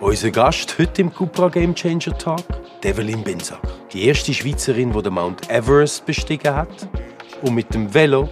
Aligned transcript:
Unser 0.00 0.30
Gast 0.30 0.78
heute 0.78 1.00
im 1.00 1.12
Cupra 1.12 1.48
Game 1.48 1.74
Changer 1.74 2.16
Talk, 2.18 2.42
Develin 2.82 3.24
Bensack. 3.24 3.60
Die 3.92 4.06
erste 4.06 4.34
Schweizerin, 4.34 4.92
die 4.92 5.02
den 5.02 5.14
Mount 5.14 5.50
Everest 5.50 6.04
bestiegen 6.04 6.54
hat 6.54 6.68
und 7.40 7.54
mit 7.54 7.72
dem 7.72 7.92
Velo 7.92 8.28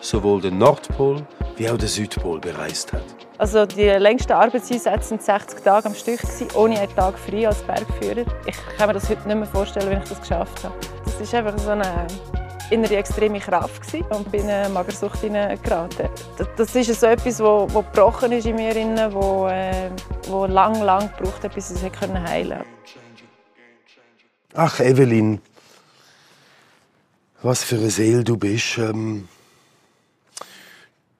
sowohl 0.00 0.40
den 0.40 0.56
Nordpol 0.56 1.22
wie 1.56 1.68
auch 1.68 1.76
den 1.76 1.88
Südpol 1.88 2.40
bereist 2.40 2.94
hat. 2.94 3.04
Also 3.36 3.66
die 3.66 3.88
längsten 3.90 4.32
Arbeitseinsätze 4.32 5.10
waren 5.10 5.20
60 5.20 5.62
Tage 5.62 5.86
am 5.86 5.94
Stück, 5.94 6.20
ohne 6.54 6.80
einen 6.80 6.94
Tag 6.94 7.18
frei 7.18 7.46
als 7.46 7.62
Bergführer. 7.62 8.24
Ich 8.46 8.56
kann 8.78 8.88
mir 8.88 8.94
das 8.94 9.08
heute 9.10 9.26
nicht 9.28 9.36
mehr 9.36 9.46
vorstellen, 9.46 9.90
wie 9.90 10.02
ich 10.02 10.08
das 10.08 10.20
geschafft 10.20 10.64
habe. 10.64 10.74
Das 11.04 11.20
ist 11.20 11.34
einfach 11.34 11.58
so 11.58 11.70
eine 11.70 12.06
innere 12.72 12.96
extreme 12.96 13.38
Kraft 13.38 13.82
und 14.10 14.30
bin 14.32 14.42
in 14.42 14.50
eine 14.50 14.68
Magersucht 14.70 15.20
geraten. 15.20 16.08
Das 16.56 16.74
ist 16.74 17.00
so 17.00 17.06
etwas, 17.06 17.38
wo 17.40 17.66
gebrochen 17.66 18.32
ist 18.32 18.46
in 18.46 18.56
mir, 18.56 18.74
wo, 19.12 19.46
äh, 19.48 19.90
wo 20.28 20.46
lang, 20.46 20.80
lang 20.82 21.10
gebraucht 21.16 21.44
hat, 21.44 21.54
bis 21.54 21.70
es 21.70 21.82
heilen 21.82 21.92
konnte. 21.92 22.64
Ach, 24.54 24.80
Evelyn, 24.80 25.40
was 27.42 27.62
für 27.62 27.76
eine 27.76 27.90
Seele 27.90 28.24
du 28.24 28.36
bist. 28.36 28.78
Ähm, 28.78 29.28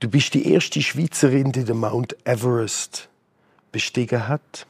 du 0.00 0.08
bist 0.08 0.34
die 0.34 0.52
erste 0.52 0.80
Schweizerin, 0.80 1.52
die 1.52 1.64
den 1.64 1.78
Mount 1.78 2.16
Everest 2.24 3.08
bestiegen 3.72 4.28
hat. 4.28 4.66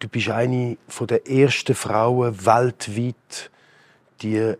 Du 0.00 0.08
bist 0.08 0.28
eine 0.28 0.76
der 1.08 1.28
ersten 1.28 1.74
Frauen 1.74 2.46
weltweit, 2.46 3.50
die 4.22 4.38
ein 4.38 4.56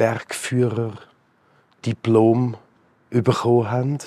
Bergführer-Diplom 0.00 2.56
bekommen 3.10 3.70
haben. 3.70 3.98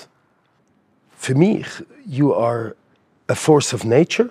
Für 1.16 1.36
mich, 1.36 1.68
you 2.04 2.34
are 2.34 2.74
a 3.28 3.36
force 3.36 3.72
of 3.72 3.84
nature, 3.84 4.30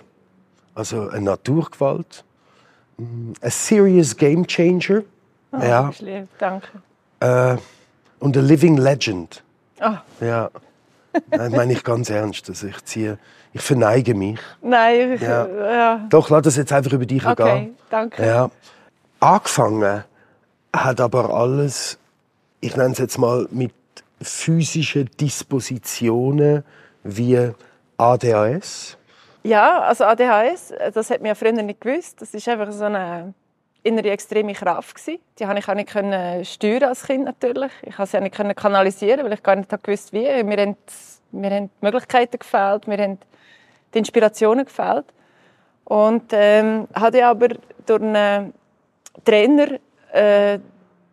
also 0.74 1.08
eine 1.08 1.22
Naturgewalt, 1.22 2.22
a 3.40 3.48
serious 3.48 4.14
game 4.14 4.46
changer. 4.46 5.04
Oh, 5.52 5.58
ja. 5.58 5.90
Lieb, 6.00 6.28
danke. 6.38 6.68
Äh, 7.20 7.56
und 8.18 8.36
a 8.36 8.40
living 8.40 8.76
legend. 8.76 9.42
Oh. 9.80 9.96
Ja. 10.20 10.50
Das 11.30 11.50
meine 11.50 11.72
ich 11.72 11.82
ganz 11.82 12.10
ernst. 12.10 12.50
Also 12.50 12.66
ich, 12.66 12.84
ziehe, 12.84 13.18
ich 13.54 13.62
verneige 13.62 14.14
mich. 14.14 14.38
Nein, 14.60 15.12
ich, 15.12 15.22
ja. 15.22 15.46
ja. 15.46 16.06
Doch, 16.10 16.28
lass 16.28 16.42
das 16.42 16.56
jetzt 16.56 16.74
einfach 16.74 16.92
über 16.92 17.06
dich 17.06 17.24
okay, 17.24 17.60
gehen. 17.60 17.74
danke. 17.88 18.26
Ja. 18.26 18.50
Angefangen 19.20 20.04
hat 20.74 21.00
aber 21.00 21.30
alles, 21.30 21.98
ich 22.60 22.76
nenne 22.76 22.92
es 22.92 22.98
jetzt 22.98 23.18
mal, 23.18 23.46
mit 23.50 23.72
physischen 24.20 25.08
Dispositionen 25.20 26.64
wie 27.02 27.50
ADHS. 27.96 28.96
Ja, 29.42 29.80
also 29.80 30.04
ADHS, 30.04 30.72
das 30.92 31.10
hat 31.10 31.20
mir 31.20 31.34
früher 31.34 31.52
nicht 31.52 31.80
gewusst. 31.80 32.20
Das 32.22 32.32
ist 32.32 32.48
einfach 32.48 32.72
so 32.72 32.84
eine 32.84 33.34
innere 33.82 34.10
extreme 34.10 34.54
Kraft. 34.54 34.96
Die 35.06 35.20
konnte 35.44 35.58
ich 35.58 35.68
auch 35.68 35.74
nicht 35.74 35.90
können 35.90 36.44
steuern 36.44 36.84
als 36.84 37.04
Kind 37.04 37.24
natürlich. 37.24 37.70
Ich 37.82 37.94
konnte 37.94 38.10
sie 38.10 38.18
auch 38.18 38.22
nicht 38.22 38.56
kanalisieren, 38.56 39.24
weil 39.24 39.34
ich 39.34 39.42
gar 39.42 39.56
nicht 39.56 39.70
gewusst 39.82 40.12
wie. 40.12 40.42
Mir 40.42 40.56
haben, 40.56 40.76
mir 41.32 41.50
haben 41.50 41.66
die 41.66 41.84
Möglichkeiten 41.84 42.38
gefehlt, 42.38 42.88
mir 42.88 42.98
haben 42.98 43.18
die 43.92 43.98
Inspirationen 43.98 44.64
gefehlt. 44.64 45.04
Und 45.84 46.32
ähm, 46.32 46.88
hatte 46.94 47.26
aber 47.26 47.48
durch 47.84 48.00
einen 48.00 48.54
Trainer 49.22 49.78
äh, 50.14 50.58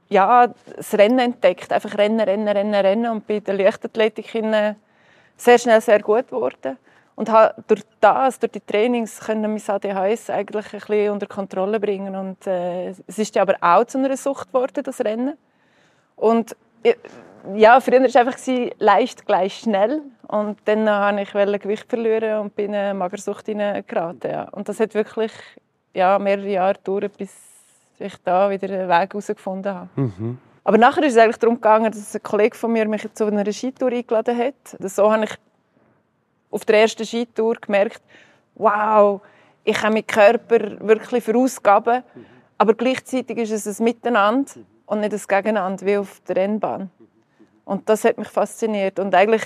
ja, 0.09 0.47
das 0.75 0.93
Rennen 0.93 1.19
entdeckt. 1.19 1.71
Einfach 1.71 1.97
rennen, 1.97 2.19
rennen, 2.19 2.47
rennen, 2.47 2.75
rennen. 2.75 3.11
Und 3.11 3.27
bei 3.27 3.39
der 3.39 3.53
Leichtathletik 3.55 4.33
sehr 5.37 5.57
schnell 5.57 5.81
sehr 5.81 6.01
gut 6.01 6.27
geworden. 6.27 6.77
Und 7.15 7.29
habe 7.29 7.61
durch 7.67 7.81
das, 7.99 8.39
durch 8.39 8.51
die 8.51 8.61
Trainings, 8.61 9.19
können 9.19 9.51
mein 9.51 9.61
ADHS 9.65 10.29
eigentlich 10.29 10.73
ein 10.73 10.79
bisschen 10.79 11.11
unter 11.11 11.27
Kontrolle 11.27 11.79
bringen. 11.79 12.15
Und 12.15 12.45
äh, 12.47 12.89
es 12.89 13.17
ist 13.17 13.37
aber 13.37 13.55
auch 13.61 13.85
zu 13.85 13.97
einer 13.97 14.15
Sucht 14.17 14.47
geworden, 14.47 14.83
das 14.83 15.01
Rennen. 15.01 15.37
Und 16.15 16.55
ja, 17.55 17.79
früher 17.79 17.99
war 17.99 18.07
es 18.07 18.15
einfach 18.15 18.37
leicht 18.79 19.25
gleich 19.25 19.59
schnell. 19.59 20.01
Und 20.27 20.59
dann 20.65 20.85
wollte 20.85 21.55
ich 21.55 21.61
Gewicht 21.61 21.89
verlieren 21.89 22.39
und 22.39 22.55
bin 22.55 22.67
in 22.67 22.75
eine 22.75 22.93
Magersucht 22.93 23.45
geraten. 23.45 24.29
Ja. 24.29 24.49
Und 24.51 24.69
das 24.69 24.79
hat 24.79 24.93
wirklich 24.93 25.31
ja, 25.93 26.17
mehrere 26.19 26.47
Jahre 26.49 26.75
gedauert, 26.75 27.17
bis 27.17 27.50
ich 28.01 28.15
da 28.23 28.49
wieder 28.49 28.67
einen 28.69 28.89
Weg 28.89 29.13
herausgefunden 29.13 29.73
habe. 29.73 29.89
Mhm. 29.95 30.37
Aber 30.63 30.77
nachher 30.77 31.03
ist 31.03 31.13
es 31.13 31.19
eigentlich 31.19 31.37
darum 31.37 31.55
gegangen, 31.55 31.91
dass 31.91 32.15
ein 32.15 32.21
Kollege 32.21 32.55
von 32.55 32.71
mir 32.71 32.87
mich 32.87 33.07
zu 33.13 33.25
einer 33.25 33.51
Skitour 33.51 33.91
eingeladen 33.91 34.37
hat. 34.37 34.91
So 34.91 35.11
habe 35.11 35.25
ich 35.25 35.31
auf 36.51 36.65
der 36.65 36.81
ersten 36.81 37.05
Skitour 37.05 37.55
gemerkt, 37.55 38.01
wow, 38.55 39.21
ich 39.63 39.81
habe 39.81 39.93
meinen 39.93 40.07
Körper 40.07 40.79
wirklich 40.85 41.23
verausgaben, 41.23 42.03
aber 42.57 42.73
gleichzeitig 42.73 43.37
ist 43.37 43.65
es 43.65 43.79
ein 43.79 43.83
Miteinander 43.83 44.51
und 44.85 44.99
nicht 44.99 45.13
ein 45.13 45.21
Gegeneinander 45.27 45.85
wie 45.85 45.97
auf 45.97 46.21
der 46.27 46.35
Rennbahn. 46.35 46.91
Und 47.65 47.87
das 47.89 48.03
hat 48.03 48.17
mich 48.17 48.27
fasziniert 48.27 48.99
und 48.99 49.15
eigentlich 49.15 49.43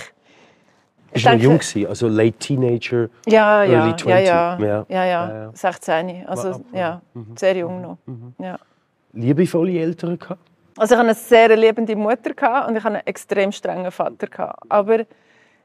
ich 1.13 1.25
war 1.25 1.33
jung, 1.35 1.59
also 1.87 2.07
late 2.07 2.37
Teenager, 2.37 3.09
ja, 3.25 3.63
ja, 3.63 3.79
early 3.79 3.95
20. 3.95 4.07
Ja, 4.07 4.57
ja, 4.59 4.85
ja, 4.89 5.05
ja, 5.05 5.05
ja. 5.05 5.51
16. 5.53 6.25
Also 6.27 6.61
ja, 6.73 7.01
mhm. 7.13 7.37
sehr 7.37 7.55
jung 7.55 7.81
noch. 7.81 7.97
Mhm. 8.05 8.33
Ja. 8.39 8.57
Liebevolle 9.13 9.79
Eltern 9.79 10.19
gehabt? 10.19 10.41
Also 10.77 10.93
ich 10.93 10.99
hatte 10.99 11.09
eine 11.09 11.15
sehr 11.15 11.55
liebende 11.55 11.95
Mutter 11.95 12.67
und 12.67 12.75
ich 12.75 12.83
hatte 12.83 12.95
einen 12.95 13.07
extrem 13.07 13.51
strengen 13.51 13.91
Vater. 13.91 14.55
Aber 14.67 15.05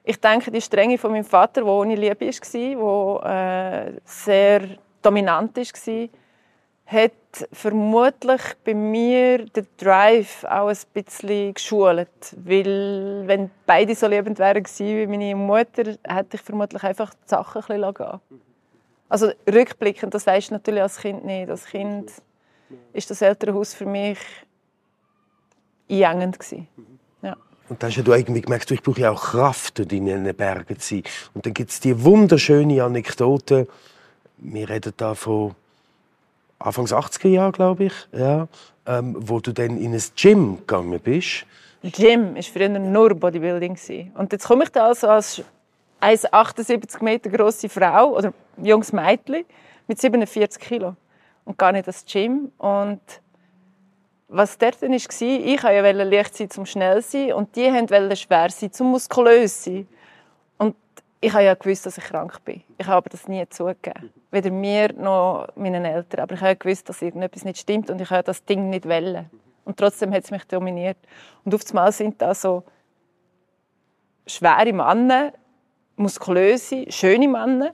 ich 0.05 0.21
denke, 0.21 0.51
die 0.53 0.61
Strenge 0.61 0.99
von 0.99 1.11
meinem 1.11 1.25
Vater, 1.25 1.63
der 1.63 1.67
ohne 1.67 1.97
Liebe 1.97 2.27
war, 2.27 3.21
der 3.23 3.87
äh, 3.89 3.93
sehr 4.05 4.63
dominant 5.03 5.57
war, 5.57 6.09
hat 6.87 7.13
vermutlich 7.53 8.41
bei 8.65 8.75
mir 8.75 9.47
den 9.47 9.67
Drive 9.77 10.45
auch 10.45 10.69
ein 10.69 10.77
bisschen 10.93 11.55
geschult. 11.55 12.09
Weil, 12.37 13.23
wenn 13.27 13.51
beide 13.67 13.95
so 13.95 14.07
liebend 14.07 14.39
wären 14.39 14.65
wie 14.65 15.07
meine 15.07 15.35
Mutter, 15.35 15.97
hätte 16.05 16.37
ich 16.37 16.43
vermutlich 16.43 16.83
einfach 16.83 17.15
die 17.15 17.29
Sachen 17.29 17.63
ein 17.63 17.81
bisschen 17.81 17.95
gehen 17.95 18.21
Also 19.09 19.33
rückblickend, 19.51 20.15
das 20.15 20.27
weisst 20.27 20.51
du 20.51 20.55
natürlich 20.55 20.83
als 20.83 20.99
Kind 20.99 21.25
nicht. 21.25 21.51
Als 21.51 21.67
Kind 21.67 22.11
ist 22.93 23.11
das 23.11 23.23
Elternhaus 23.23 23.75
für 23.75 23.87
mich 23.87 24.19
einengend. 25.89 26.39
Ja. 27.23 27.37
Und 27.69 27.83
dann 27.83 27.91
hast 27.91 28.03
du 28.03 28.13
irgendwie 28.13 28.41
gemerkt, 28.41 28.71
ich 28.71 28.83
brauche 28.83 29.11
auch 29.11 29.23
Kraft, 29.23 29.79
dort 29.79 29.93
in 29.93 30.07
den 30.07 30.37
Bergen 30.37 30.79
zu 30.79 30.97
sein. 30.97 31.03
Und 31.35 31.47
dann 31.47 31.55
gibt 31.55 31.71
es 31.71 31.81
die 31.81 32.03
wunderschöne 32.03 32.83
Anekdote. 32.83 33.69
Wir 34.39 34.69
reden 34.69 34.93
da 34.97 35.15
von 35.15 35.55
Anfangs 36.61 36.93
80er 36.93 37.29
Jahre, 37.29 37.53
glaube 37.53 37.85
ich, 37.85 37.93
ja, 38.13 38.47
ähm, 38.87 39.17
wo 39.19 39.41
du 39.41 39.53
dann 39.53 39.79
in 39.79 39.95
ein 39.95 40.03
Gym 40.15 40.59
gegangen 40.59 41.01
bist. 41.01 41.47
Gym 41.83 42.35
war 42.35 42.43
früher 42.43 42.69
nur 42.69 43.15
Bodybuilding. 43.15 43.79
Und 44.15 44.33
jetzt 44.33 44.47
komme 44.47 44.65
ich 44.65 44.71
da 44.71 44.89
also 44.89 45.09
als 45.09 45.43
1,78 46.01 47.03
Meter 47.03 47.31
große 47.31 47.69
Frau 47.71 48.17
oder 48.17 48.35
junges 48.63 48.93
Mädchen 48.93 49.45
mit 49.87 49.99
47 49.99 50.61
Kilo 50.63 50.95
und 51.47 51.57
gar 51.57 51.73
nicht 51.73 51.89
das 51.89 52.05
Gym. 52.05 52.53
Und 52.59 53.01
was 54.29 54.59
dort 54.59 54.83
dann 54.83 54.93
war, 54.93 55.01
ich 55.01 55.63
wollte 55.63 56.05
leicht 56.05 56.37
sein 56.37 56.51
zum 56.51 56.67
schnell 56.67 57.01
sein 57.01 57.33
und 57.33 57.57
die 57.57 57.73
wollten 57.73 58.17
schwer 58.17 58.51
sein 58.51 58.73
zum 58.73 58.91
muskulös 58.91 59.65
sein. 59.65 59.89
Ich 61.23 61.33
habe 61.35 61.45
ja 61.45 61.55
gewusst, 61.55 61.85
dass 61.85 61.99
ich 61.99 62.05
krank 62.05 62.43
bin. 62.45 62.63
Ich 62.79 62.87
habe 62.87 63.11
das 63.11 63.29
nie 63.29 63.47
zugegeben. 63.51 64.11
Weder 64.31 64.51
mir 64.51 64.93
noch 64.95 65.49
meinen 65.55 65.85
Eltern. 65.85 66.21
Aber 66.21 66.35
ich 66.35 66.41
habe 66.41 66.57
gewusst, 66.57 66.89
dass 66.89 67.03
irgendetwas 67.03 67.45
nicht 67.45 67.59
stimmt 67.59 67.91
und 67.91 68.01
ich 68.01 68.11
habe 68.11 68.23
das 68.23 68.45
Ding 68.45 68.71
nicht 68.71 68.89
wollen. 68.89 69.29
Und 69.65 69.77
trotzdem 69.77 70.13
hat 70.15 70.25
es 70.25 70.31
mich 70.31 70.45
dominiert. 70.45 70.97
Und 71.45 71.55
auf 71.55 71.61
einmal 71.69 71.93
sind 71.93 72.23
da 72.23 72.35
so 72.35 72.65
schwere 74.27 74.73
Männer, 74.73 75.33
muskulöse, 75.97 76.91
schöne 76.91 77.29
Männer, 77.29 77.73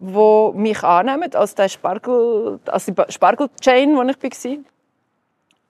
die 0.00 0.50
mich 0.54 0.82
annehmen 0.82 1.32
als 1.34 1.54
der 1.54 1.68
Spargel, 1.68 2.58
als 2.66 2.86
die 2.86 2.94
Spargel-Chain, 3.08 3.96
wo 3.96 4.02
ich 4.02 4.16
war. 4.20 4.58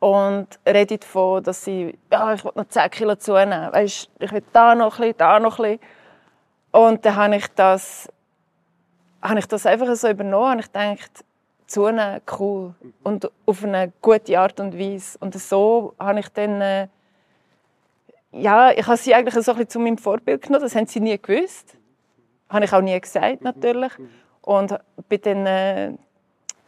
Und 0.00 0.48
reden 0.66 1.00
davon, 1.00 1.42
dass 1.42 1.64
sie, 1.64 1.98
ja, 2.10 2.32
ich 2.32 2.44
will 2.44 2.52
noch 2.54 2.68
10 2.68 2.90
Kilo 2.90 3.14
zunehmen. 3.16 3.72
Weißt, 3.72 4.10
ich 4.18 4.32
will 4.32 4.42
da 4.52 4.74
noch 4.74 4.98
ein 4.98 5.00
bisschen, 5.00 5.18
da 5.18 5.38
noch 5.38 5.58
ein 5.58 5.78
bisschen. 5.78 6.03
Und 6.74 7.04
dann 7.04 7.14
habe 7.14 7.36
ich 7.36 7.46
das, 7.54 8.08
habe 9.22 9.38
ich 9.38 9.46
das 9.46 9.64
einfach 9.64 9.94
so 9.94 10.08
übernommen 10.08 10.54
und 10.54 10.58
ich 10.58 10.72
gedacht, 10.72 11.24
zunehmen, 11.68 12.20
cool. 12.36 12.74
Und 13.04 13.30
auf 13.46 13.62
eine 13.62 13.92
gute 14.02 14.40
Art 14.40 14.58
und 14.58 14.76
Weise. 14.76 15.16
Und 15.20 15.38
so 15.38 15.94
habe 16.00 16.18
ich 16.18 16.28
dann, 16.30 16.60
äh, 16.60 16.88
ja, 18.32 18.72
ich 18.72 18.88
habe 18.88 18.96
sie 18.96 19.14
eigentlich 19.14 19.34
so 19.34 19.52
ein 19.52 19.58
bisschen 19.58 19.68
zu 19.68 19.78
meinem 19.78 19.98
Vorbild 19.98 20.42
genommen. 20.42 20.64
Das 20.64 20.74
haben 20.74 20.88
sie 20.88 20.98
nie 20.98 21.16
gewusst. 21.16 21.76
Habe 22.48 22.64
ich 22.64 22.72
auch 22.72 22.80
nie 22.80 23.00
gesagt, 23.00 23.42
natürlich. 23.42 23.92
Und 24.40 24.76
bin 25.08 25.20
dann, 25.22 25.46
äh, 25.46 25.92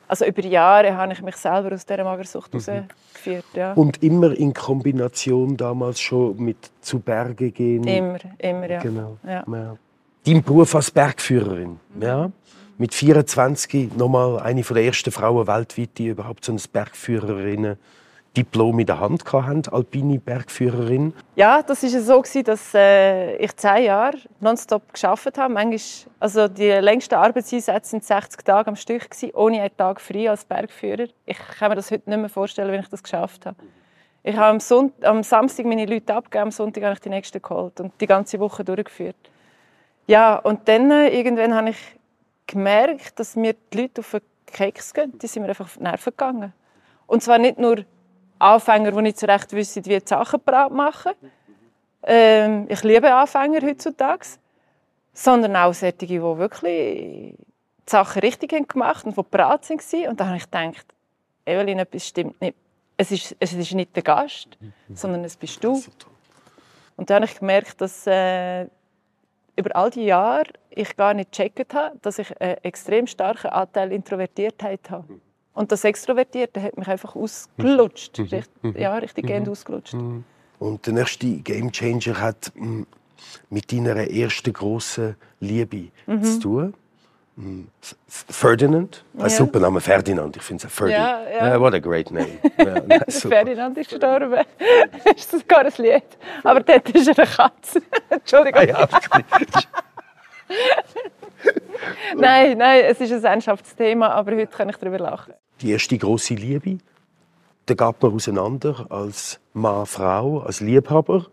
also 0.07 0.25
über 0.25 0.43
Jahre 0.43 0.97
habe 0.97 1.15
ich 1.15 1.21
mich 1.21 1.35
selber 1.35 1.75
aus 1.75 1.85
dieser 1.85 2.05
Magersucht 2.05 2.55
mhm. 2.55 2.61
herausgeführt. 2.61 3.45
Ja. 3.55 3.73
Und 3.73 4.01
immer 4.05 4.31
in 4.39 4.55
Kombination 4.55 5.57
damals 5.57 6.01
schon 6.01 6.37
mit 6.37 6.71
zu 6.81 7.01
Berge 7.01 7.51
gehen? 7.51 7.83
Immer, 7.83 8.19
immer, 8.39 8.71
ja. 8.71 8.79
Genau. 8.79 9.17
Ja. 9.25 9.45
ja 9.49 9.77
dein 10.27 10.43
Beruf 10.43 10.75
als 10.75 10.91
Bergführerin. 10.91 11.79
Ja? 12.01 12.31
mit 12.79 12.95
24 12.95 13.97
nochmal 13.97 14.39
eine 14.41 14.63
der 14.63 14.85
ersten 14.85 15.11
Frauen 15.11 15.47
weltweit, 15.47 15.91
die 15.97 16.09
überhaupt 16.09 16.45
so 16.45 16.53
ein 16.53 16.61
Bergführerinnen 16.73 17.79
Diplom 18.37 18.79
in 18.81 18.87
der 18.87 19.01
Hand 19.01 19.25
hatten, 19.33 19.63
alpine 19.73 20.19
Bergführerin. 20.19 21.15
Ja, 21.37 21.63
das 21.63 21.83
war 21.83 22.23
so, 22.23 22.43
dass 22.43 22.75
äh, 22.75 23.37
ich 23.37 23.57
zehn 23.57 23.85
Jahre 23.85 24.19
nonstop 24.41 24.93
geschafft 24.93 25.39
habe. 25.39 25.55
Manchmal, 25.55 26.13
also 26.21 26.47
die 26.47 26.69
längsten 26.69 27.15
Arbeitseinsätze 27.15 27.95
waren 27.95 28.03
60 28.03 28.45
Tage 28.45 28.69
am 28.69 28.77
Stück, 28.77 29.09
ohne 29.33 29.63
einen 29.63 29.75
Tag 29.75 30.03
frei 30.03 30.29
als 30.29 30.45
Bergführer. 30.45 31.07
Ich 31.25 31.39
kann 31.59 31.71
mir 31.71 31.77
das 31.77 31.91
heute 31.91 32.11
nicht 32.11 32.19
mehr 32.19 32.29
vorstellen, 32.29 32.71
wenn 32.73 32.81
ich 32.81 32.89
das 32.89 33.03
geschafft 33.03 33.47
habe. 33.47 33.57
Ich 34.23 34.37
habe 34.37 34.49
am, 34.49 34.61
Sonnt 34.61 35.03
am 35.03 35.23
Samstag 35.23 35.65
meine 35.65 35.87
Leute 35.87 36.15
abgegeben, 36.15 36.43
am 36.43 36.51
Sonntag 36.51 36.85
habe 36.85 36.93
ich 36.93 37.01
die 37.01 37.09
nächsten 37.09 37.41
geholt 37.41 37.81
und 37.81 37.93
die 37.99 38.07
ganze 38.07 38.39
Woche 38.39 38.65
durchgeführt. 38.65 39.17
Ja, 40.07 40.37
und 40.37 40.69
dann 40.69 40.91
äh, 40.91 41.09
irgendwann 41.09 41.55
habe 41.55 41.71
ich 41.71 41.79
gemerkt, 42.47 43.19
dass 43.19 43.35
mir 43.35 43.55
die 43.73 43.83
Leute 43.83 44.01
auf 44.01 44.13
den 44.13 44.21
Keks 44.47 44.95
gehen. 44.95 45.19
Die 45.19 45.27
sind 45.27 45.43
mir 45.43 45.49
einfach 45.49 45.65
auf 45.65 45.77
die 45.77 45.83
Nerven 45.83 46.11
gegangen. 46.11 46.53
Und 47.07 47.23
zwar 47.23 47.39
nicht 47.39 47.59
nur 47.59 47.85
Anfänger, 48.39 48.93
die 48.93 49.03
nicht 49.03 49.19
so 49.19 49.27
recht 49.27 49.53
wissen, 49.53 49.85
wie 49.85 49.99
die 49.99 50.07
Sachen 50.07 50.41
parat 50.41 50.73
machen. 50.73 51.13
Ähm, 52.03 52.67
ich 52.69 52.83
liebe 52.85 53.13
Anfänger 53.13 53.61
heutzutage. 53.63 54.27
Sondern 55.13 55.57
auch 55.57 55.73
solche, 55.73 55.95
die 55.95 56.21
wirklich 56.21 56.61
die 56.63 57.37
Sachen 57.87 58.21
richtig 58.21 58.53
haben 58.53 58.69
gemacht 58.69 59.07
und 59.07 59.17
die 59.17 59.23
parat 59.23 59.69
waren. 59.69 60.09
Und 60.09 60.21
da 60.21 60.27
habe 60.27 60.37
ich 60.37 60.45
gedacht, 60.45 60.87
Evelyn, 61.47 61.79
etwas 61.79 62.07
stimmt 62.07 62.41
nicht. 62.41 62.57
Es 62.99 63.11
ist, 63.11 63.37
es 63.39 63.53
ist 63.53 63.73
nicht 63.73 63.95
der 63.95 64.03
Gast, 64.03 64.57
sondern 64.95 65.25
es 65.25 65.37
bist 65.37 65.63
du. 65.63 65.83
Und 66.97 67.11
dann 67.11 67.17
habe 67.17 67.27
ich 67.27 67.39
gemerkt, 67.39 67.81
dass 67.81 68.07
äh, 68.07 68.67
über 69.57 69.75
all 69.75 69.91
die 69.91 70.05
Jahre 70.05 70.45
ich 70.71 70.97
gar 70.97 71.15
nicht 71.15 71.33
gecheckt 71.33 71.75
habe, 71.75 71.97
dass 72.03 72.19
ich 72.19 72.39
einen 72.41 72.59
extrem 72.63 73.07
starken 73.07 73.49
Anteil 73.49 73.93
Introvertiertheit 73.93 74.91
habe. 74.91 75.21
Und 75.55 75.73
das 75.73 75.85
Extrovertierte 75.85 76.63
hat 76.63 76.77
mich 76.77 76.87
einfach 76.87 77.17
ausgelutscht. 77.17 78.19
Mhm. 78.19 78.25
Richt, 78.27 78.51
mhm. 78.63 78.77
ja, 78.77 78.95
richtig 78.97 79.25
mhm. 79.25 79.29
gehend 79.29 79.49
ausgelutscht. 79.49 79.95
Und 80.59 80.87
der 80.87 80.93
nächste 80.93 81.27
Game 81.39 81.73
Changer 81.73 82.21
hat 82.21 82.53
mm, 82.55 82.83
mit 83.51 83.73
deiner 83.73 83.97
ersten 83.97 84.53
grossen 84.53 85.17
Liebe 85.41 85.89
mhm. 86.07 86.23
zu 86.23 86.41
tun. 86.41 86.75
Ferdinand, 88.09 89.05
ein 89.15 89.21
ja. 89.21 89.29
super 89.29 89.61
Name, 89.61 89.81
Ferdinand, 89.81 90.37
ich 90.37 90.43
finde 90.43 90.67
es 90.67 90.73
Ferdinand. 90.73 91.29
Ja, 91.31 91.49
ja. 91.49 91.61
What 91.61 91.75
a 91.75 91.79
great 91.79 92.11
name. 92.11 92.39
ja, 92.59 93.01
Ferdinand 93.09 93.77
ist 93.77 93.91
gestorben. 93.91 94.43
das 95.05 95.17
ist 95.17 95.31
sogar 95.31 95.67
ein 95.67 95.73
Lied. 95.77 96.03
Aber 96.43 96.61
dort 96.61 96.89
ist 96.89 97.09
er 97.09 97.19
eine 97.19 97.27
Katze. 97.27 97.83
Entschuldigung. 98.09 98.63
Ah, 98.63 98.65
ja, 98.65 98.89
nein, 102.17 102.57
nein, 102.57 102.85
es 102.85 103.01
ist 103.01 103.13
ein 103.13 103.23
Ernsthaftsthema, 103.23 104.09
aber 104.09 104.33
heute 104.33 104.47
kann 104.47 104.71
ich 104.71 104.77
darüber 104.77 104.99
lachen 104.99 105.35
die 105.61 105.71
erste 105.71 105.97
große 105.97 106.35
Liebe. 106.35 106.79
Da 107.67 107.75
geht 107.75 108.03
man 108.03 108.13
auseinander 108.13 108.87
als 108.91 109.41
Mann, 109.53 109.87
Frau, 109.87 110.41
als 110.41 110.61
Liebhaber. 110.61 111.27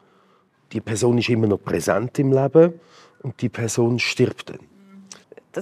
Die 0.72 0.82
Person 0.82 1.18
ist 1.18 1.30
immer 1.30 1.48
noch 1.48 1.62
präsent 1.62 2.18
im 2.20 2.32
Leben 2.32 2.80
und 3.22 3.42
die 3.42 3.50
Person 3.50 4.00
stirbt 4.00 4.50
dann. 4.50 4.60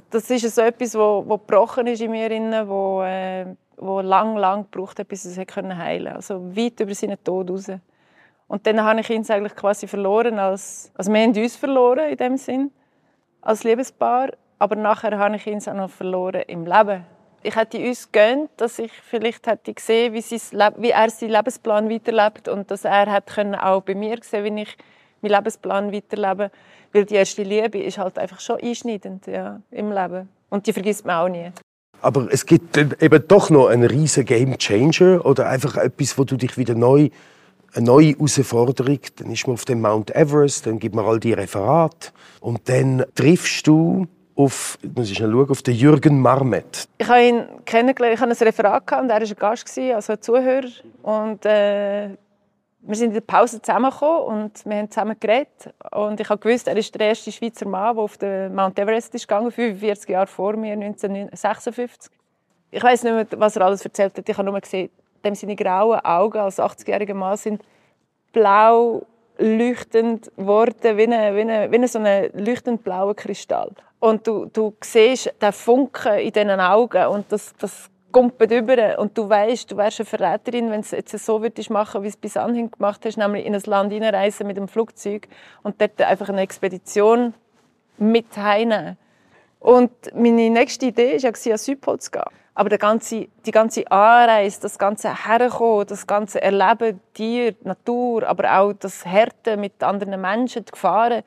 Das 0.09 0.29
ist 0.29 0.55
so 0.55 0.61
etwas, 0.61 0.95
wo, 0.95 1.23
wo 1.27 1.38
gebrochen 1.38 1.88
ist 1.88 2.01
in 2.01 2.11
mir, 2.11 2.29
wo, 2.67 3.01
äh, 3.03 3.45
wo 3.77 4.01
lang, 4.01 4.38
lang 4.38 4.63
gebraucht 4.71 4.99
hat, 4.99 5.07
bis 5.07 5.25
es 5.25 5.38
heilen 5.38 5.47
konnte. 5.47 6.15
Also 6.15 6.55
weit 6.55 6.79
über 6.79 6.95
seinen 6.95 7.21
Tod 7.23 7.49
raus. 7.49 7.71
Und 8.47 8.67
dann 8.67 8.83
habe 8.83 8.99
ich 9.01 9.09
ihn 9.09 9.29
eigentlich 9.29 9.55
quasi 9.55 9.88
verloren, 9.88 10.39
als, 10.39 10.91
also 10.95 11.11
wir 11.11 11.21
haben 11.21 11.35
uns 11.35 11.55
verloren 11.55 12.09
in 12.09 12.17
dem 12.17 12.38
Sinn, 12.38 12.71
als 13.41 13.63
Liebespaar. 13.63 14.31
Aber 14.59 14.75
nachher 14.75 15.17
habe 15.17 15.35
ich 15.35 15.47
ihn 15.47 15.59
auch 15.59 15.73
noch 15.73 15.89
verloren 15.89 16.43
im 16.47 16.65
Leben 16.65 17.05
ich 17.43 17.55
hätte 17.55 17.79
uns 17.79 18.11
gönnt, 18.11 18.49
dass 18.57 18.79
ich 18.79 18.91
vielleicht 18.91 19.47
hätte 19.47 19.73
gesehen, 19.73 20.13
wie, 20.13 20.21
wie 20.21 20.89
er 20.89 21.09
seinen 21.09 21.31
Lebensplan 21.31 21.89
weiterlebt 21.89 22.47
und 22.47 22.69
dass 22.69 22.85
er 22.85 23.11
hat 23.11 23.27
können 23.27 23.55
auch 23.55 23.81
bei 23.81 23.95
mir 23.95 24.17
sehen, 24.21 24.55
wie 24.55 24.61
ich 24.61 24.77
meinen 25.21 25.35
Lebensplan 25.35 25.91
weiterlebe, 25.91 26.51
weil 26.94 27.06
die 27.06 27.15
erste 27.15 27.44
Liebe 27.44 27.79
ist 27.79 27.97
halt 27.97 28.18
einfach 28.18 28.39
schon 28.39 28.59
einschneidend 28.62 29.27
ja, 29.27 29.62
im 29.71 29.91
Leben 29.91 30.29
und 30.50 30.68
die 30.68 30.73
vergisst 30.73 31.06
man 31.06 31.15
auch 31.15 31.29
nie. 31.29 31.51
Aber 32.01 32.27
es 32.31 32.45
gibt 32.45 32.77
eben 32.77 33.27
doch 33.27 33.50
noch 33.50 33.68
einen 33.68 33.83
riesen 33.83 34.25
Game 34.25 34.57
Changer 34.57 35.23
oder 35.23 35.47
einfach 35.47 35.77
etwas, 35.77 36.18
wo 36.18 36.23
du 36.23 36.35
dich 36.35 36.57
wieder 36.57 36.73
neu 36.73 37.09
eine 37.73 37.85
neue 37.85 38.13
Herausforderung. 38.13 39.00
Dann 39.18 39.31
ist 39.31 39.47
man 39.47 39.53
auf 39.53 39.65
dem 39.65 39.81
Mount 39.81 40.15
Everest, 40.15 40.65
dann 40.65 40.79
gibt 40.79 40.95
man 40.95 41.06
all 41.06 41.19
die 41.19 41.33
Referate 41.33 42.09
und 42.39 42.67
dann 42.67 43.06
triffst 43.15 43.67
du 43.67 44.07
auf, 44.35 44.77
muss 44.95 45.12
ich 45.12 45.17
schauen, 45.17 45.50
auf 45.50 45.62
den 45.62 45.75
Jürgen 45.75 46.19
Marmet. 46.19 46.88
Ich 46.97 47.07
habe 47.07 47.24
ihn 47.24 47.44
kennengelernt, 47.65 48.15
ich 48.15 48.21
hatte 48.21 48.31
ein 48.31 48.47
Referat 48.47 48.88
gehabt, 48.88 49.03
und 49.03 49.09
er 49.09 49.21
war 49.21 49.27
ein 49.27 49.35
Gast, 49.35 49.77
also 49.77 50.13
ein 50.13 50.21
Zuhörer. 50.21 50.69
Und, 51.03 51.45
äh, 51.45 52.09
wir 52.83 52.95
sind 52.95 53.10
in 53.10 53.13
der 53.13 53.22
Pause 53.22 53.62
zusammengekommen 53.62 54.24
und 54.24 54.66
wir 54.66 54.78
haben 54.78 54.89
zusammen 54.89 55.16
geredet. 55.19 55.74
Und 55.92 56.19
ich 56.19 56.30
habe 56.30 56.39
gewusst, 56.39 56.68
er 56.68 56.75
ist 56.75 56.94
der 56.95 57.10
erste 57.10 57.31
Schweizer 57.31 57.68
Mann, 57.68 57.95
der 57.95 58.04
auf 58.04 58.18
den 58.18 58.56
Mount 58.56 58.80
Everest 58.80 59.13
ist 59.13 59.28
gegangen, 59.28 59.51
45 59.51 60.10
Jahre 60.10 60.28
vor 60.28 60.56
mir, 60.57 60.74
1956. 60.74 62.12
Ich 62.72 62.81
weiß 62.83 63.04
nicht 63.04 63.13
mehr, 63.13 63.28
was 63.39 63.56
er 63.56 63.63
alles 63.63 63.83
erzählt 63.83 64.18
hat. 64.18 64.28
Ich 64.28 64.38
habe 64.38 64.50
nur 64.50 64.60
gesehen, 64.60 64.89
dem 65.24 65.36
seine 65.36 65.56
grauen 65.56 66.00
Augen 66.00 66.39
als 66.39 66.60
80-jähriger 66.60 67.13
Mann 67.13 67.38
sind 67.38 67.62
blau 68.33 69.06
leuchtend 69.38 70.31
geworden, 70.36 70.98
wie, 70.98 71.07
wie, 71.07 71.72
wie 71.72 71.75
eine, 71.75 71.88
so 71.88 72.00
ein 72.00 72.31
leuchtend 72.34 72.84
blauer 72.84 73.16
Kristall. 73.16 73.72
Und 74.00 74.25
du, 74.25 74.45
du 74.45 74.74
siehst 74.81 75.34
den 75.39 75.51
Funken 75.51 76.18
in 76.19 76.31
diesen 76.31 76.60
Augen 76.60 77.06
und 77.07 77.31
das, 77.31 77.54
das 77.60 77.89
kumpelt 78.12 78.52
über 78.52 79.00
und 79.00 79.18
du 79.18 79.30
weißt, 79.30 79.72
du 79.72 79.78
wärst 79.78 80.00
eine 80.00 80.06
Verräterin, 80.06 80.72
wenn 80.72 80.81
du 80.81 80.86
es 80.86 80.92
jetzt 80.92 81.18
so 81.18 81.42
würdest 81.42 81.69
machen, 81.69 82.04
wie 82.04 82.08
es 82.08 82.18
bis 82.18 82.38
anhin 82.38 82.72
gemacht 82.72 83.06
hast, 83.06 83.18
nämlich 83.18 83.46
in 83.46 83.56
ein 83.56 83.62
Land 83.66 83.94
hineinreisen 83.94 84.48
mit 84.48 84.58
dem 84.58 84.68
Flugzeug 84.68 85.28
und 85.63 85.80
dort 85.81 86.02
einfach 86.02 86.30
eine 86.30 86.42
Expedition 86.42 87.34
mit 87.98 88.36
heimnehmen. 88.38 88.98
Und 89.60 89.92
meine 90.16 90.50
nächste 90.50 90.88
Idee 90.88 91.13
war 91.13 91.19
ja, 91.19 91.52
an 91.52 91.58
Südpol 91.58 92.00
zu 92.00 92.12
gehen. 92.12 92.24
Aber 92.54 92.69
die 92.69 92.78
ganze, 92.78 93.28
die 93.46 93.52
ganze 93.52 93.90
Anreise, 93.90 94.60
das 94.62 94.78
ganze 94.78 95.25
Herkommen, 95.25 95.88
das 95.88 96.06
ganze 96.06 96.42
Erleben, 96.42 97.00
Tier, 97.13 97.56
Natur, 97.63 98.28
aber 98.28 98.60
auch 98.60 98.74
das 98.74 99.06
Härte 99.06 99.56
mit 99.58 99.81
anderen 99.81 100.19
Menschen, 100.19 100.66
die 100.66 100.72
Gefahren. 100.72 101.24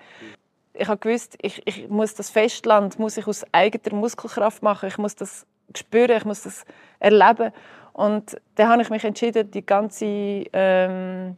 Ich 0.75 0.89
habe 0.89 0.99
gewusst, 0.99 1.39
ich, 1.41 1.63
ich 1.65 1.89
muss 1.89 2.15
das 2.15 2.31
Festland 2.31 2.99
muss 2.99 3.17
ich 3.17 3.27
aus 3.27 3.47
eigener 3.53 3.97
Muskelkraft 3.97 4.63
machen. 4.63 4.89
Ich 4.89 4.99
muss 4.99 5.15
das 5.15 5.47
spüren, 5.79 6.17
ich 6.17 6.25
muss 6.25 6.43
das 6.43 6.65
erleben. 6.99 7.53
Und 7.93 8.37
dann 8.57 8.69
habe 8.69 8.83
ich 8.83 8.91
mich 8.91 9.05
entschieden, 9.05 9.51
die 9.51 9.65
ganze, 9.65 10.05
ähm, 10.53 11.37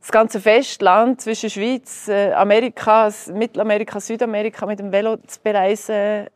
das 0.00 0.12
ganze 0.12 0.40
Festland 0.40 1.20
zwischen 1.20 1.50
Schweiz, 1.50 2.08
äh, 2.08 2.32
Amerika, 2.32 3.10
Mittelamerika, 3.32 3.98
Südamerika 3.98 4.66
mit 4.66 4.78
dem 4.78 4.92
Velo 4.92 5.16
zu 5.16 5.40
bereisen, 5.42 6.28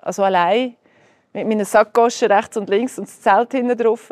also 0.00 0.22
allein 0.22 0.76
mit 1.32 1.46
meinen 1.46 1.64
Sackgoschen 1.64 2.30
rechts 2.30 2.56
und 2.56 2.68
links 2.68 2.98
und 2.98 3.08
das 3.08 3.20
Zelt 3.20 3.52
hinten 3.52 3.76
drauf. 3.76 4.10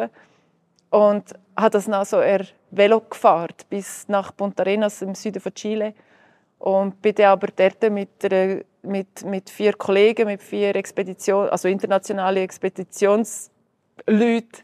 Und 0.90 1.35
habe 1.57 1.71
das 1.71 1.87
dann 1.87 2.04
so 2.04 2.18
er 2.18 2.45
Velo 2.71 3.00
gefahren 3.00 3.54
bis 3.68 4.09
nach 4.09 4.35
Punta 4.37 4.62
Arenas 4.62 5.02
im 5.02 5.14
Süden 5.14 5.40
von 5.40 5.54
Chile. 5.54 5.95
Und 6.59 7.00
bin 7.02 7.14
dann 7.14 7.26
aber 7.26 7.49
dort 7.54 7.90
mit, 7.90 8.25
einer, 8.25 8.62
mit, 8.82 9.25
mit 9.25 9.50
vier 9.50 9.75
Kollegen, 9.75 10.26
mit 10.26 10.42
vier 10.42 10.75
Expedition, 10.76 11.49
also 11.49 11.68
internationale 11.68 12.40
Expeditionsleuten 12.40 14.62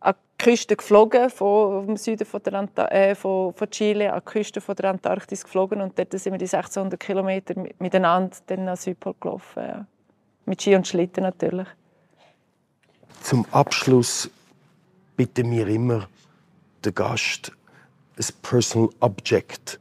an 0.00 0.14
die 0.14 0.44
Küste 0.44 0.76
geflogen, 0.76 1.30
vom 1.30 1.96
Süden 1.96 2.26
von, 2.26 2.42
äh, 2.44 3.14
von, 3.14 3.54
von 3.54 3.70
Chile 3.70 4.12
an 4.12 4.20
die 4.20 4.30
Küste 4.30 4.60
von 4.60 4.76
der 4.76 4.90
Antarktis 4.90 5.44
geflogen. 5.44 5.80
Und 5.80 5.98
dort 5.98 6.12
sind 6.12 6.32
wir 6.32 6.38
die 6.38 6.44
1600 6.44 6.98
Kilometer 6.98 7.54
miteinander 7.78 8.36
an 8.50 8.76
Südpol 8.76 9.14
gelaufen. 9.20 9.62
Ja. 9.62 9.86
Mit 10.46 10.60
Ski 10.60 10.74
und 10.74 10.88
Schlitten 10.88 11.22
natürlich. 11.22 11.68
Zum 13.22 13.46
Abschluss 13.52 14.28
bitten 15.16 15.50
wir 15.52 15.68
immer 15.68 16.08
den 16.84 16.94
Gast, 16.94 17.52
ein 18.18 18.26
Personal 18.42 18.88
Object 18.98 19.78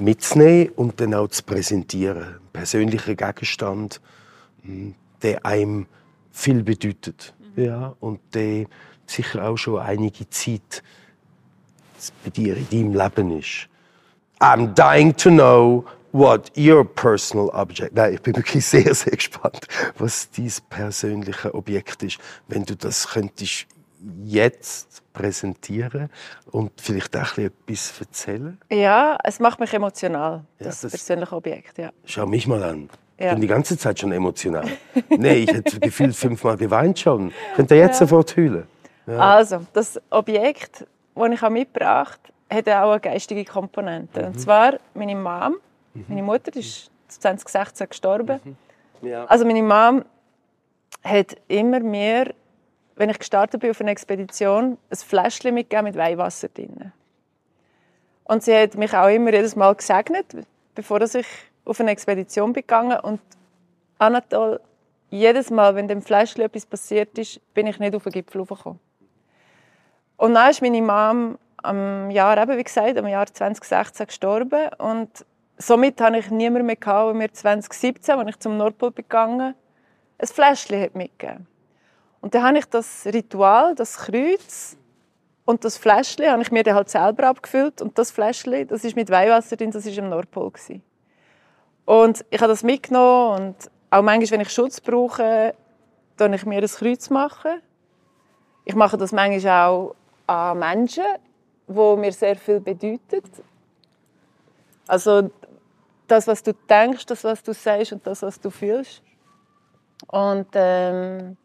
mitzunehmen 0.00 0.72
und 0.76 1.00
dann 1.00 1.14
auch 1.14 1.28
zu 1.28 1.42
präsentieren. 1.42 2.22
Ein 2.22 2.40
persönlicher 2.52 3.14
Gegenstand, 3.14 4.00
hm, 4.62 4.94
der 5.22 5.44
einem 5.44 5.86
viel 6.32 6.62
bedeutet. 6.62 7.34
Mhm. 7.56 7.64
Ja, 7.64 7.96
und 8.00 8.20
der 8.34 8.66
sicher 9.06 9.48
auch 9.48 9.56
schon 9.56 9.80
einige 9.80 10.28
Zeit 10.30 10.82
bei 12.24 12.30
dir 12.30 12.56
in 12.56 12.68
deinem 12.70 12.94
Leben 12.94 13.38
ist. 13.38 13.68
I'm 14.40 14.72
dying 14.74 15.16
to 15.16 15.30
know 15.30 15.84
what 16.12 16.52
your 16.56 16.84
personal 16.84 17.50
object. 17.50 17.94
Nein, 17.94 18.14
ich 18.14 18.22
bin 18.22 18.36
wirklich 18.36 18.64
sehr, 18.64 18.94
sehr 18.94 19.16
gespannt, 19.16 19.66
was 19.98 20.30
dein 20.30 20.52
persönliche 20.70 21.54
Objekt 21.54 22.02
ist. 22.02 22.18
Wenn 22.46 22.64
du 22.64 22.76
das 22.76 23.08
könntest 23.08 23.66
jetzt 24.24 25.02
präsentieren 25.12 26.10
und 26.50 26.72
vielleicht 26.80 27.16
auch 27.16 27.38
etwas 27.38 28.00
erzählen? 28.00 28.58
Ja, 28.70 29.18
es 29.24 29.40
macht 29.40 29.60
mich 29.60 29.72
emotional, 29.74 30.44
das, 30.58 30.82
ja, 30.82 30.88
das 30.88 30.92
persönliche 30.92 31.34
Objekt. 31.34 31.78
Ja. 31.78 31.90
Schau 32.04 32.26
mich 32.26 32.46
mal 32.46 32.62
an. 32.62 32.88
Ich 33.16 33.28
bin 33.28 33.40
die 33.40 33.48
ganze 33.48 33.76
Zeit 33.76 33.98
schon 33.98 34.12
emotional. 34.12 34.64
nee, 35.08 35.38
ich 35.38 35.52
hätte 35.52 35.80
gefühlt 35.80 36.14
fünfmal 36.14 36.56
geweint 36.56 37.00
schon. 37.00 37.32
Könnt 37.56 37.70
ihr 37.72 37.78
jetzt 37.78 38.00
ja. 38.00 38.06
sofort 38.06 38.36
heulen? 38.36 38.64
Ja. 39.08 39.18
Also, 39.18 39.66
das 39.72 40.00
Objekt, 40.10 40.86
das 41.16 41.30
ich 41.32 41.48
mitgebracht 41.48 42.20
habe, 42.48 42.56
hat 42.56 42.68
auch 42.68 42.92
eine 42.92 43.00
geistige 43.00 43.44
Komponente. 43.44 44.20
Mhm. 44.20 44.26
Und 44.28 44.40
zwar 44.40 44.78
meine 44.94 45.16
Mom, 45.16 45.56
mhm. 45.94 46.04
meine 46.06 46.22
Mutter, 46.22 46.54
ist 46.54 46.90
2016 47.08 47.88
gestorben. 47.88 48.40
Mhm. 48.44 49.08
Ja. 49.08 49.24
Also 49.24 49.44
meine 49.44 49.62
Mom 49.62 50.04
hat 51.02 51.36
immer 51.48 51.80
mehr, 51.80 52.32
wenn 52.98 53.10
ich 53.10 53.18
gestartet 53.18 53.60
bin 53.60 53.70
auf 53.70 53.80
eine 53.80 53.92
Expedition, 53.92 54.76
ein 54.90 54.96
Fläschchen 54.96 55.54
mitgegeben 55.54 55.84
mit 55.84 55.96
Weihwasser 55.96 56.48
drin. 56.48 56.92
Und 58.24 58.42
sie 58.42 58.54
hat 58.54 58.74
mich 58.74 58.92
auch 58.92 59.08
immer 59.08 59.32
jedes 59.32 59.54
Mal 59.54 59.74
gesegnet, 59.74 60.26
bevor 60.74 61.00
ich 61.00 61.26
auf 61.64 61.80
eine 61.80 61.92
Expedition 61.92 62.52
gegangen 62.52 62.98
und 63.00 63.20
Anatol, 63.98 64.60
jedes 65.10 65.50
Mal, 65.50 65.74
wenn 65.76 65.88
dem 65.88 66.02
Fläschchen 66.02 66.42
etwas 66.44 66.66
passiert 66.66 67.16
ist, 67.18 67.40
bin 67.54 67.66
ich 67.66 67.78
nicht 67.78 67.94
auf 67.94 68.02
den 68.02 68.12
Gipfel 68.12 68.44
gekommen. 68.44 68.80
Und 70.16 70.34
dann 70.34 70.50
ist 70.50 70.60
meine 70.60 70.82
Mom 70.82 71.38
am 71.62 72.10
Jahr, 72.10 72.36
eben 72.36 72.58
wie 72.58 72.64
gesagt, 72.64 72.98
am 72.98 73.06
Jahr 73.06 73.26
2016 73.26 74.06
gestorben 74.08 74.68
und 74.78 75.24
somit 75.56 76.00
hatte 76.00 76.18
ich 76.18 76.30
niemanden 76.30 76.66
mehr 76.66 76.76
gehabt, 76.76 77.14
mir 77.14 77.32
2017, 77.32 78.18
als 78.18 78.28
ich 78.28 78.38
zum 78.40 78.56
Nordpol 78.56 78.92
gegangen 78.92 79.54
ein 80.18 80.26
Fläschchen 80.26 80.90
mitgegeben 80.94 81.46
Und 82.20 82.34
dann 82.34 82.42
habe 82.42 82.58
ich 82.58 82.66
das 82.66 83.06
Ritual, 83.06 83.74
das 83.74 83.96
Kreuz 83.96 84.76
und 85.44 85.64
das 85.64 85.78
Fläschchen 85.78 86.30
habe 86.30 86.42
ich 86.42 86.50
mir 86.50 86.62
dann 86.62 86.74
halt 86.74 86.90
selber 86.90 87.28
abgefüllt 87.28 87.80
und 87.80 87.96
das 87.96 88.10
Fläschchen, 88.10 88.66
das 88.68 88.84
ist 88.84 88.96
mit 88.96 89.08
Weihwasser 89.08 89.56
drin, 89.56 89.70
das 89.70 89.86
ist 89.86 89.96
im 89.96 90.08
Nordpol. 90.08 90.52
Und 91.84 92.24
ich 92.28 92.40
habe 92.40 92.52
das 92.52 92.62
mitgenommen 92.62 93.40
und 93.40 93.70
auch 93.90 94.02
manchmal, 94.02 94.32
wenn 94.32 94.40
ich 94.42 94.50
Schutz 94.50 94.80
brauche, 94.80 95.54
dann 96.16 96.34
ich 96.34 96.44
mir 96.44 96.60
ein 96.60 96.68
Kreuz. 96.68 97.08
Ich 98.64 98.74
mache 98.74 98.98
das 98.98 99.12
manchmal 99.12 99.68
auch 99.68 99.94
an 100.26 100.58
Menschen, 100.58 101.06
wo 101.66 101.96
mir 101.96 102.12
sehr 102.12 102.36
viel 102.36 102.60
bedeutet. 102.60 103.24
Also 104.86 105.30
das, 106.06 106.26
was 106.26 106.42
du 106.42 106.52
denkst, 106.52 107.06
das, 107.06 107.24
was 107.24 107.42
du 107.42 107.54
sagst 107.54 107.92
und 107.92 108.06
das, 108.06 108.22
was 108.22 108.40
du 108.40 108.50
fühlst. 108.50 109.02
Und 110.08 110.48
ähm, 110.54 111.36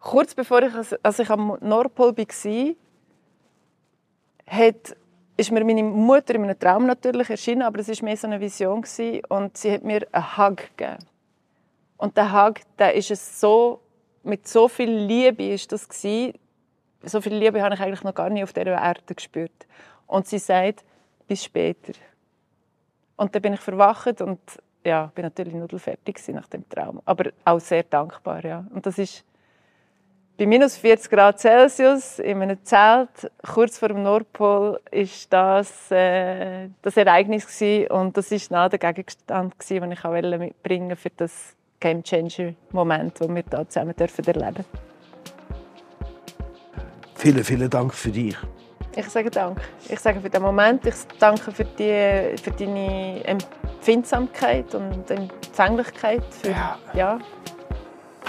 kurz 0.00 0.34
bevor 0.34 0.62
ich, 0.62 0.72
als 1.02 1.18
ich 1.18 1.30
am 1.30 1.58
Nordpol 1.60 2.16
war, 2.16 2.74
hat, 4.46 4.96
ist 5.36 5.52
mir 5.52 5.64
meine 5.64 5.82
Mutter 5.82 6.34
in 6.34 6.44
einem 6.44 6.58
Traum 6.58 6.86
natürlich 6.86 7.30
erschienen, 7.30 7.62
aber 7.62 7.80
es 7.80 7.88
war 7.88 8.04
mehr 8.04 8.16
so 8.16 8.26
eine 8.26 8.40
Vision 8.40 8.82
gewesen, 8.82 9.22
und 9.28 9.56
sie 9.56 9.72
hat 9.72 9.84
mir 9.84 10.06
einen 10.12 10.38
Hug 10.38 10.56
gegeben. 10.76 11.04
Und 11.96 12.16
der 12.16 12.32
Hug, 12.32 12.54
der 12.78 12.94
ist 12.94 13.10
es 13.10 13.40
so, 13.40 13.80
mit 14.22 14.46
so 14.46 14.68
viel 14.68 14.90
Liebe 14.90 15.44
ist 15.44 15.70
das 15.72 15.88
gewesen, 15.88 16.38
so 17.02 17.20
viel 17.20 17.34
Liebe 17.34 17.62
habe 17.62 17.74
ich 17.74 17.80
eigentlich 17.80 18.02
noch 18.02 18.14
gar 18.14 18.30
nicht 18.30 18.42
auf 18.42 18.52
dieser 18.52 18.72
Erde 18.72 19.14
gespürt. 19.14 19.66
Und 20.06 20.26
sie 20.26 20.38
sagt, 20.38 20.84
bis 21.26 21.44
später. 21.44 21.92
Und 23.16 23.34
dann 23.34 23.42
bin 23.42 23.52
ich 23.52 23.60
verwacht 23.60 24.20
und 24.20 24.40
ja, 24.84 25.10
bin 25.14 25.24
natürlich 25.24 25.54
nudelfertig 25.54 26.16
nach 26.28 26.48
dem 26.48 26.68
Traum. 26.68 27.00
Aber 27.04 27.30
auch 27.44 27.60
sehr 27.60 27.82
dankbar, 27.82 28.44
ja. 28.44 28.64
Und 28.72 28.86
das 28.86 28.98
ist 28.98 29.24
bei 30.38 30.46
minus 30.46 30.76
40 30.76 31.10
Grad 31.10 31.40
Celsius 31.40 32.20
in 32.20 32.40
einem 32.40 32.64
Zelt 32.64 33.08
kurz 33.44 33.76
vor 33.76 33.88
dem 33.88 34.04
Nordpol 34.04 34.80
ist 34.92 35.32
das 35.32 35.90
äh, 35.90 36.68
das 36.80 36.96
Ereignis 36.96 37.44
gewesen. 37.44 37.90
und 37.90 38.16
das 38.16 38.30
ist 38.30 38.50
nah 38.52 38.68
der 38.68 38.78
Gegenstand 38.78 39.58
gewesen, 39.58 39.82
den 39.82 39.92
ich 39.92 40.04
auch 40.04 40.38
mitbringen 40.38 40.96
für 40.96 41.10
das 41.10 41.32
Game 41.80 42.04
Changer 42.04 42.54
Moment, 42.70 43.18
den 43.18 43.34
wir 43.34 43.42
hier 43.50 43.68
zusammen 43.68 43.96
dürfen 43.96 44.24
erleben. 44.24 44.64
Vielen, 47.16 47.42
vielen 47.42 47.68
Dank 47.68 47.92
für 47.92 48.10
dich. 48.10 48.36
Ich 48.94 49.08
sage 49.08 49.30
Dank. 49.30 49.60
Ich 49.88 49.98
sage 49.98 50.20
für 50.20 50.30
den 50.30 50.42
Moment. 50.42 50.86
Ich 50.86 50.94
danke 51.18 51.50
für, 51.50 51.64
die, 51.64 52.36
für 52.40 52.50
deine 52.52 53.24
Empfindsamkeit 53.24 54.72
und 54.74 55.10
Empfänglichkeit. 55.10 56.22
Für, 56.30 56.50
ja. 56.50 56.78
ja. 56.94 57.18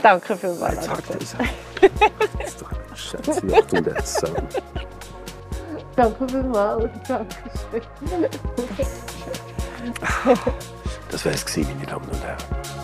Danke 0.02 0.36
vielmals. 0.36 0.90
Das 1.82 2.50
ist 2.50 2.62
doch 2.62 2.72
ein 2.72 2.96
Schatz. 2.96 3.28
Achtung, 3.28 3.84
der 3.84 4.04
Sound. 4.04 4.62
Danke 5.96 6.30
vielmals. 6.30 6.90
Dankeschön. 7.08 8.30
Das 11.12 11.26
wäre 11.26 11.36
es 11.36 11.46
meine 11.68 11.86
Damen 11.86 12.08
und 12.08 12.24
Herren. 12.24 12.79